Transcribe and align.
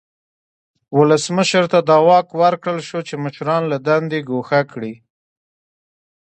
ولسمشر 0.97 1.63
ته 1.71 1.79
دا 1.89 1.97
واک 2.07 2.27
ورکړل 2.41 2.79
شو 2.87 2.99
چې 3.07 3.15
مشران 3.23 3.63
له 3.71 3.77
دندې 3.87 4.19
ګوښه 4.29 4.61
کړي. 4.71 4.93